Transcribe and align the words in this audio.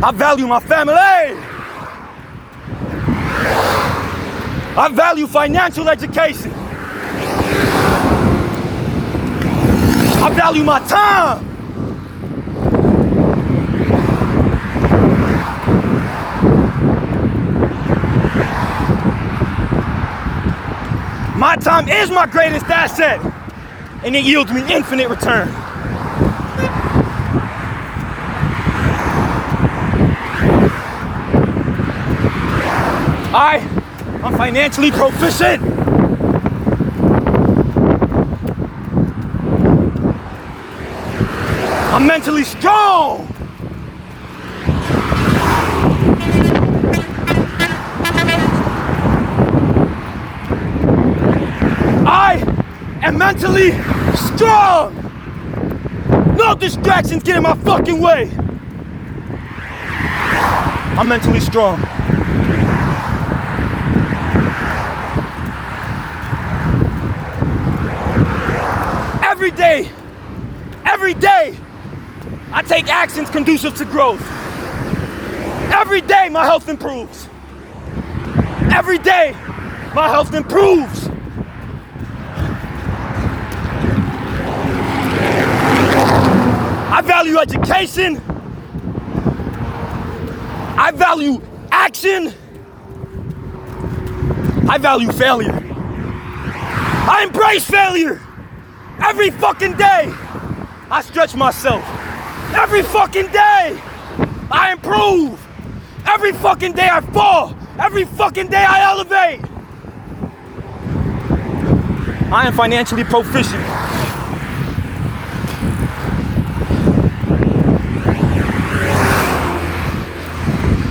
I 0.00 0.12
value 0.12 0.46
my 0.46 0.60
family. 0.60 0.94
I 4.76 4.88
value 4.92 5.26
financial 5.26 5.88
education. 5.88 6.52
I 10.20 10.30
value 10.34 10.62
my 10.62 10.78
time. 10.86 11.44
My 21.36 21.56
time 21.56 21.88
is 21.88 22.10
my 22.12 22.26
greatest 22.26 22.66
asset, 22.66 23.20
and 24.04 24.14
it 24.14 24.24
yields 24.24 24.52
me 24.52 24.60
infinite 24.72 25.08
return. 25.08 25.67
I, 33.40 33.58
I'm 34.24 34.36
financially 34.36 34.90
proficient. 34.90 35.62
I'm 41.94 42.04
mentally 42.04 42.42
strong. 42.42 43.28
I 52.08 52.42
am 53.02 53.18
mentally 53.18 53.70
strong. 54.16 54.96
No 56.36 56.56
distractions 56.56 57.22
get 57.22 57.36
in 57.36 57.44
my 57.44 57.54
fucking 57.58 58.00
way. 58.00 58.32
I'm 60.98 61.08
mentally 61.08 61.38
strong. 61.38 61.80
Every 69.40 69.47
day, 69.58 69.90
every 70.86 71.14
day, 71.14 71.54
I 72.52 72.62
take 72.62 72.86
actions 72.88 73.28
conducive 73.28 73.74
to 73.74 73.84
growth. 73.84 74.22
Every 75.72 76.00
day, 76.00 76.28
my 76.30 76.44
health 76.44 76.68
improves. 76.68 77.28
Every 78.72 78.98
day, 78.98 79.32
my 79.94 80.08
health 80.08 80.32
improves. 80.32 81.08
I 86.90 87.02
value 87.04 87.38
education. 87.38 88.22
I 90.78 90.92
value 90.94 91.42
action. 91.72 92.32
I 94.68 94.78
value 94.78 95.10
failure. 95.10 95.60
I 97.10 97.24
embrace 97.24 97.64
failure. 97.68 98.22
Every 99.00 99.30
fucking 99.30 99.74
day, 99.74 100.12
I 100.90 101.02
stretch 101.02 101.34
myself. 101.34 101.84
Every 102.54 102.82
fucking 102.82 103.26
day, 103.26 103.80
I 104.50 104.72
improve. 104.72 105.38
Every 106.06 106.32
fucking 106.32 106.72
day, 106.72 106.88
I 106.90 107.00
fall. 107.00 107.54
Every 107.78 108.04
fucking 108.04 108.48
day, 108.48 108.64
I 108.64 108.82
elevate. 108.90 109.40
I 112.32 112.46
am 112.46 112.52
financially 112.54 113.04
proficient. 113.04 113.64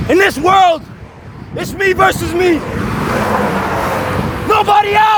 In 0.10 0.18
this 0.18 0.38
world, 0.38 0.82
it's 1.56 1.74
me 1.74 1.92
versus 1.92 2.34
me. 2.34 2.60
Nobody 4.48 4.96
else. 4.96 5.17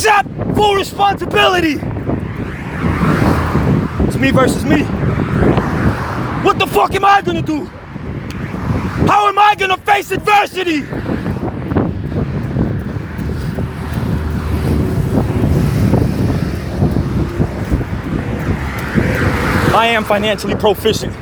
Except 0.00 0.30
full 0.56 0.76
responsibility. 0.76 1.74
It's 4.06 4.16
me 4.16 4.30
versus 4.30 4.64
me. 4.64 4.80
What 6.42 6.58
the 6.58 6.66
fuck 6.66 6.94
am 6.94 7.04
I 7.04 7.20
gonna 7.20 7.42
do? 7.42 7.66
How 9.06 9.28
am 9.28 9.38
I 9.38 9.54
gonna 9.56 9.76
face 9.76 10.10
adversity? 10.10 10.84
I 19.74 19.88
am 19.88 20.04
financially 20.04 20.54
proficient. 20.54 21.14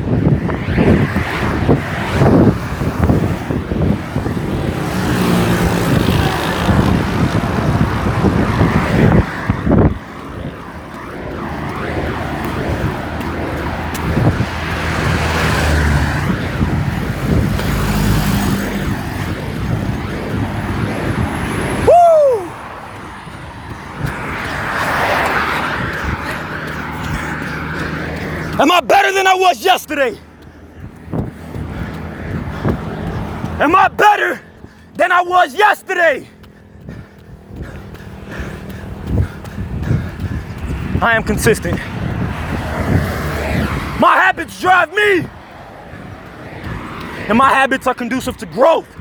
Woo! 21.86 22.50
Am 28.60 28.72
I 28.72 28.80
better 28.80 29.12
than 29.12 29.26
I 29.26 29.34
was 29.48 29.64
yesterday? 29.64 30.14
Am 33.58 33.74
I 33.74 33.88
better 33.88 34.42
than 34.94 35.10
I 35.10 35.22
was 35.22 35.54
yesterday? 35.54 36.28
I 41.00 41.16
am 41.16 41.22
consistent. 41.22 41.78
My 43.98 44.16
habits 44.16 44.60
drive 44.60 44.92
me. 44.92 45.26
And 47.30 47.38
my 47.38 47.48
habits 47.48 47.86
are 47.86 47.94
conducive 47.94 48.36
to 48.38 48.46
growth. 48.46 48.94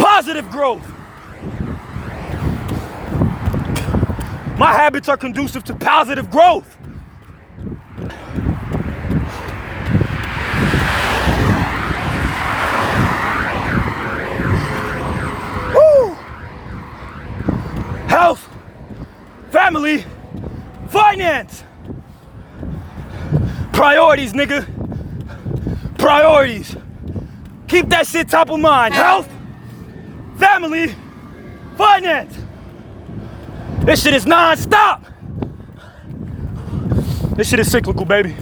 Positive 0.00 0.50
growth. 0.50 0.97
My 4.58 4.72
habits 4.72 5.08
are 5.08 5.16
conducive 5.16 5.62
to 5.64 5.74
positive 5.76 6.32
growth. 6.32 6.76
Woo! 15.72 16.14
Health, 18.08 18.48
family, 19.52 20.04
finance. 20.88 21.62
Priorities, 23.72 24.32
nigga. 24.32 24.66
Priorities. 25.98 26.74
Keep 27.68 27.90
that 27.90 28.08
shit 28.08 28.28
top 28.28 28.50
of 28.50 28.58
mind. 28.58 28.92
Health, 28.92 29.32
family, 30.36 30.96
finance. 31.76 32.47
This 33.88 34.02
shit 34.02 34.12
is 34.12 34.26
non-stop. 34.26 35.02
This 37.36 37.48
shit 37.48 37.58
is 37.58 37.70
cyclical, 37.70 38.04
baby. 38.04 38.36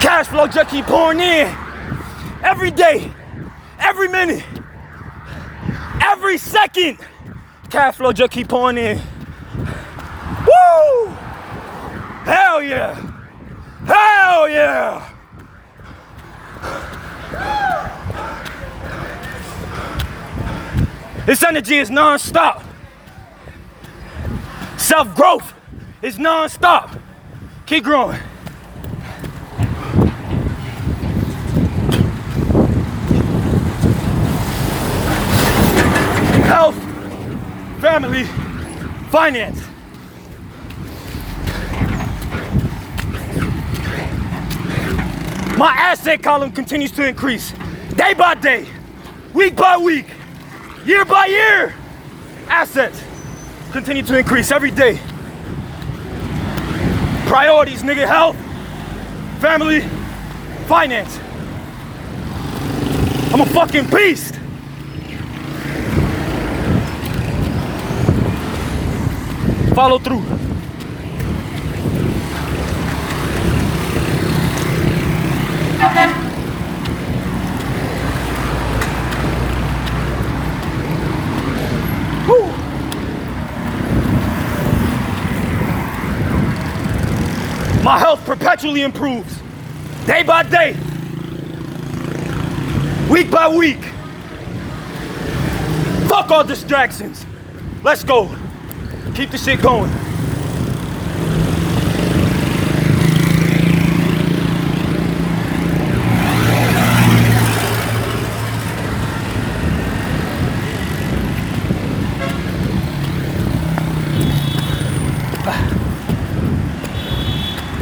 Cash 0.00 0.28
flow 0.28 0.46
just 0.46 0.70
keep 0.70 0.86
pouring 0.86 1.20
in. 1.20 1.54
Every 2.42 2.70
day, 2.70 3.12
every 3.78 4.08
minute, 4.08 4.42
every 6.02 6.38
second. 6.38 6.98
Cash 7.68 7.96
flow 7.96 8.10
just 8.12 8.32
keep 8.32 8.48
pouring 8.48 8.78
in. 8.78 8.96
Woo! 10.46 11.08
Hell 12.24 12.62
yeah! 12.62 12.94
Hell 13.84 14.48
yeah! 14.48 15.09
This 21.30 21.44
energy 21.44 21.76
is 21.76 21.90
non-stop. 21.90 22.64
Self-growth 24.76 25.54
is 26.02 26.18
non-stop. 26.18 26.90
Keep 27.66 27.84
growing. 27.84 28.18
Health, 36.48 36.74
family, 37.80 38.24
finance. 39.12 39.62
My 45.56 45.70
asset 45.78 46.24
column 46.24 46.50
continues 46.50 46.90
to 46.90 47.06
increase 47.06 47.54
day 47.94 48.14
by 48.14 48.34
day. 48.34 48.66
week 49.32 49.54
by 49.54 49.76
week, 49.76 50.06
year 50.84 51.04
by 51.04 51.26
year, 51.26 51.74
assets 52.48 53.02
continue 53.72 54.02
to 54.02 54.18
increase 54.18 54.50
every 54.50 54.70
day. 54.70 54.98
Priorities, 57.26 57.82
nigga, 57.82 58.06
health, 58.06 58.36
family, 59.40 59.80
finance. 60.66 61.18
I'm 63.32 63.40
a 63.40 63.46
fucking 63.46 63.88
beast. 63.90 64.34
Follow 69.74 69.98
through. 69.98 70.40
Woo. 75.80 76.19
My 87.90 87.98
health 87.98 88.24
perpetually 88.24 88.82
improves, 88.82 89.36
day 90.06 90.22
by 90.22 90.44
day, 90.44 90.76
week 93.10 93.32
by 93.32 93.48
week. 93.48 93.82
Fuck 96.08 96.30
all 96.30 96.44
distractions. 96.44 97.26
Let's 97.82 98.04
go. 98.04 98.32
Keep 99.16 99.32
the 99.32 99.38
shit 99.38 99.60
going. 99.60 99.90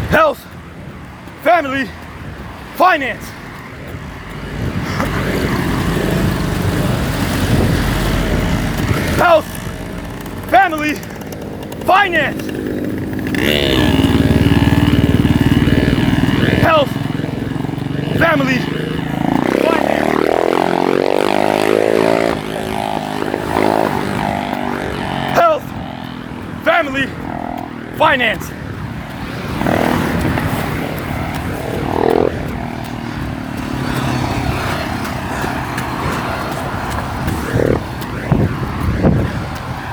Health, 0.09 0.41
family, 1.43 1.89
finance. 2.99 3.31
Health, 9.17 9.47
family, 10.51 10.95
finance. 11.85 12.43
Health, 16.61 16.91
family, 18.19 18.59
finance. 19.63 20.19
Health, 25.37 25.65
family, 26.65 27.07
finance. 27.97 28.58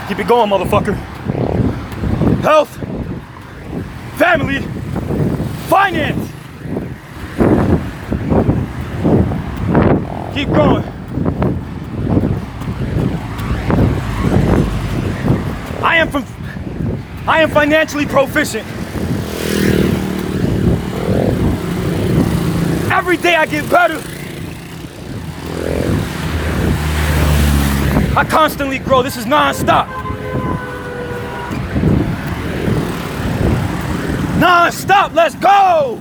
Keep 0.08 0.20
it 0.20 0.28
going, 0.28 0.52
motherfucker. 0.52 0.94
Health, 2.42 2.70
family, 4.20 4.62
finance. 5.68 6.32
Keep 10.36 10.50
going. 10.50 10.84
I 15.82 15.98
am 15.98 16.12
from 16.12 16.26
I 17.28 17.42
am 17.42 17.50
financially 17.50 18.06
proficient. 18.06 18.68
Every 22.92 23.18
day 23.18 23.36
I 23.36 23.48
get 23.48 23.68
better. 23.72 24.15
I 28.18 28.24
constantly 28.24 28.80
grow. 28.80 29.04
This 29.04 29.18
is 29.18 29.26
non-stop. 29.26 29.90
Non-stop. 34.40 35.14
Let's 35.14 35.36
go. 35.36 36.00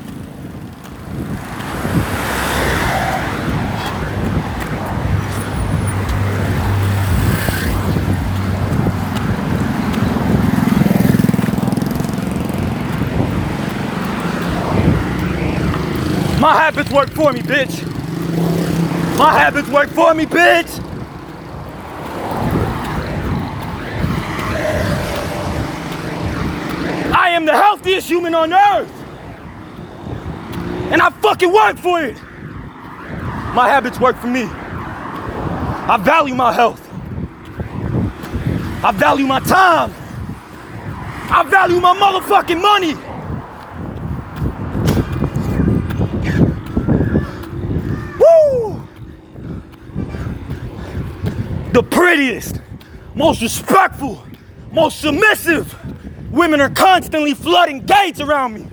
My 16.41 16.55
habits 16.55 16.91
work 16.91 17.09
for 17.09 17.33
me, 17.33 17.41
bitch. 17.41 17.87
My 19.17 19.33
habits 19.33 19.69
work 19.69 19.89
for 19.89 20.13
me, 20.15 20.27
bitch. 20.27 20.81
I 27.17 27.24
am 27.35 27.45
the 27.45 27.53
healthiest 27.53 28.09
human 28.09 28.35
on 28.35 28.53
earth. 28.53 28.91
And 30.93 31.03
I 31.03 31.11
fucking 31.11 31.53
work 31.53 31.77
for 31.79 32.01
it. 32.01 32.17
My 33.55 33.69
habits 33.69 33.99
work 33.99 34.17
for 34.17 34.29
me. 34.29 34.45
I 34.45 35.97
value 36.01 36.35
my 36.35 36.53
health. 36.53 36.81
I 38.85 38.93
value 38.93 39.27
my 39.27 39.41
time. 39.41 39.93
I 41.31 41.43
value 41.45 41.81
my 41.81 41.95
motherfucking 41.97 42.61
money. 42.61 42.95
Woo! 48.21 48.89
The 51.73 51.83
prettiest, 51.83 52.61
most 53.15 53.43
respectful, 53.43 54.23
most 54.71 55.01
submissive 55.01 55.75
women 56.35 56.61
are 56.61 56.69
constantly 56.69 57.33
flooding 57.33 57.87
gates 57.87 58.21
around 58.21 58.55
me. 58.55 58.67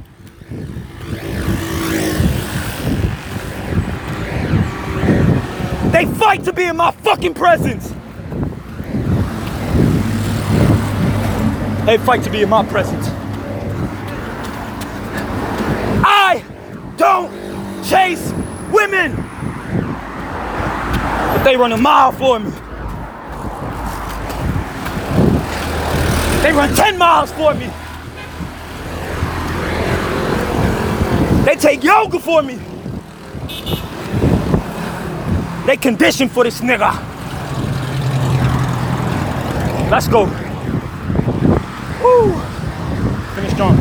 They 5.91 6.05
fight 6.05 6.43
to 6.45 6.53
be 6.53 6.63
in 6.63 6.75
my 6.77 6.91
fucking 6.91 7.35
presence. 7.35 7.89
They 11.85 11.97
fight 11.99 12.23
to 12.23 12.31
be 12.31 12.41
in 12.41 12.49
my 12.49 12.65
presence. 12.65 13.07
I 16.03 16.43
don't 16.97 17.31
chase 17.83 18.31
women, 18.71 19.15
but 21.35 21.43
they 21.43 21.57
run 21.57 21.73
a 21.73 21.77
mile 21.77 22.11
for 22.11 22.39
me. 22.39 22.51
They 26.41 26.51
run 26.51 26.73
10 26.73 26.97
miles 26.97 27.31
for 27.33 27.53
me. 27.53 27.69
They 31.45 31.55
take 31.55 31.83
yoga 31.83 32.19
for 32.19 32.41
me. 32.41 32.55
They 35.67 35.77
condition 35.77 36.29
for 36.29 36.43
this 36.43 36.61
nigga. 36.61 36.91
Let's 39.91 40.07
go. 40.07 40.23
Woo. 42.01 42.33
Finish 43.35 43.53
strong. 43.53 43.75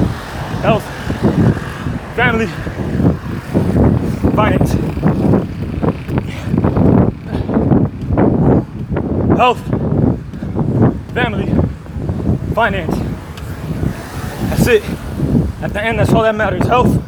Health. 0.60 0.84
Family. 2.14 2.46
Finance. 4.34 4.72
Health. 9.38 9.60
Family. 11.14 11.69
Finance. 12.54 12.96
That's 14.50 14.66
it. 14.66 14.82
At 15.62 15.72
the 15.72 15.82
end, 15.82 15.98
that's 15.98 16.12
all 16.12 16.22
that 16.22 16.34
matters. 16.34 16.66
Health. 16.66 17.02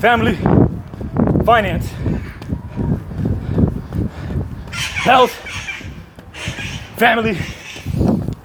Family. 0.00 0.36
Finance. 1.44 1.88
Health. 4.72 5.32
Family. 6.96 7.34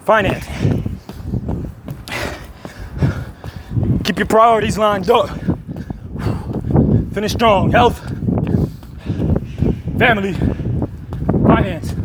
Finance. 0.05 0.45
Keep 4.03 4.17
your 4.19 4.27
priorities 4.27 4.77
lined 4.77 5.09
up. 5.09 5.29
Finish 7.13 7.33
strong. 7.33 7.71
Health, 7.71 7.99
family, 9.97 10.33
finance. 11.45 12.02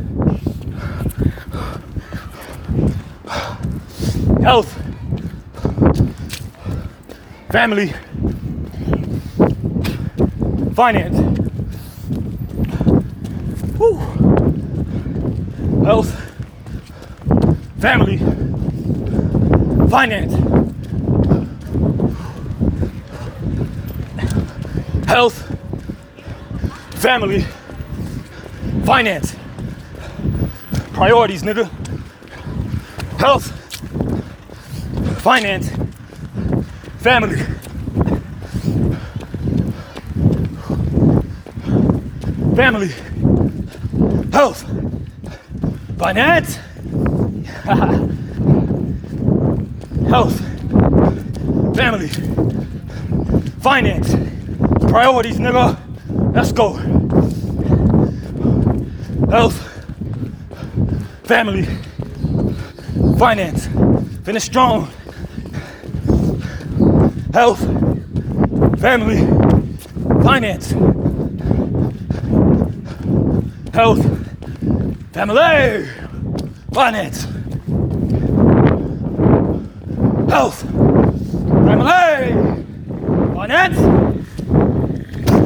Health, 4.49 4.73
family, 7.51 7.93
finance. 10.75 11.19
Woo. 13.79 13.99
Health, 15.85 16.11
family, 17.79 18.17
finance. 19.91 20.33
Health, 25.07 25.37
family, 26.95 27.45
finance. 28.87 29.37
Priorities, 30.95 31.43
nigga. 31.43 31.69
Health, 33.19 33.58
finance, 35.19 35.71
family. 36.99 37.37
Family, 42.55 42.89
health, 44.33 44.65
finance, 45.97 46.57
health, 50.09 50.41
family, 51.77 52.09
finance, 53.61 54.15
priorities, 54.91 55.39
nigga. 55.39 55.79
Let's 56.35 56.53
go. 56.53 56.73
Health, 59.31 59.57
family, 61.25 61.65
finance. 63.19 63.69
Finish 64.25 64.45
strong. 64.45 64.89
Health, 67.33 67.61
family, 68.81 69.19
finance. 70.23 70.71
Health, 73.75 74.03
family, 75.13 75.87
finance. 76.73 77.27
Health, 80.31 80.63
family, 81.67 82.65
finance. 83.35 83.79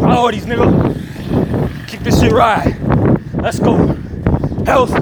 Priorities, 0.00 0.46
nigga. 0.46 1.88
Keep 1.88 2.00
this 2.00 2.20
shit 2.20 2.32
right. 2.32 2.76
Let's 3.34 3.58
go. 3.58 3.76
Health, 4.64 4.92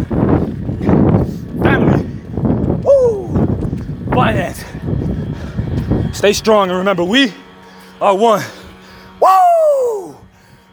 family, 1.63 2.05
woo, 2.83 3.29
finance. 4.15 4.65
Stay 6.21 6.35
strong 6.35 6.69
and 6.69 6.77
remember, 6.77 7.03
we 7.03 7.33
are 7.99 8.15
one. 8.15 8.43